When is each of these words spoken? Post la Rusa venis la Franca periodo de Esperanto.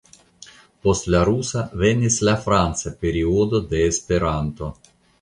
Post 0.85 1.09
la 1.15 1.19
Rusa 1.29 1.63
venis 1.85 2.19
la 2.31 2.35
Franca 2.49 2.97
periodo 3.07 3.65
de 3.71 3.87
Esperanto. 3.95 4.77